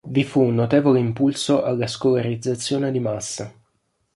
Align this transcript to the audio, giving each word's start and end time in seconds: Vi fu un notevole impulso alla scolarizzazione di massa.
Vi 0.03 0.23
fu 0.23 0.39
un 0.41 0.55
notevole 0.55 0.97
impulso 0.99 1.61
alla 1.61 1.85
scolarizzazione 1.85 2.89
di 2.89 2.99
massa. 2.99 3.53